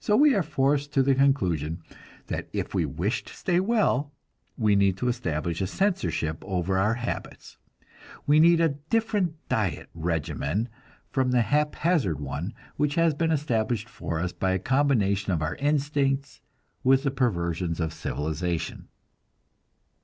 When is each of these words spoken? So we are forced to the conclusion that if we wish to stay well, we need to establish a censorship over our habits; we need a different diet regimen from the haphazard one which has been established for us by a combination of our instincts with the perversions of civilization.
So 0.00 0.16
we 0.16 0.34
are 0.34 0.42
forced 0.42 0.92
to 0.94 1.02
the 1.04 1.14
conclusion 1.14 1.80
that 2.26 2.48
if 2.52 2.74
we 2.74 2.84
wish 2.84 3.22
to 3.22 3.36
stay 3.36 3.60
well, 3.60 4.10
we 4.58 4.74
need 4.74 4.96
to 4.96 5.06
establish 5.06 5.60
a 5.60 5.68
censorship 5.68 6.42
over 6.44 6.76
our 6.76 6.94
habits; 6.94 7.56
we 8.26 8.40
need 8.40 8.60
a 8.60 8.70
different 8.70 9.36
diet 9.48 9.90
regimen 9.94 10.68
from 11.12 11.30
the 11.30 11.42
haphazard 11.42 12.18
one 12.18 12.52
which 12.76 12.96
has 12.96 13.14
been 13.14 13.30
established 13.30 13.88
for 13.88 14.18
us 14.18 14.32
by 14.32 14.50
a 14.54 14.58
combination 14.58 15.32
of 15.32 15.40
our 15.40 15.54
instincts 15.54 16.40
with 16.82 17.04
the 17.04 17.12
perversions 17.12 17.78
of 17.78 17.92
civilization. 17.92 18.88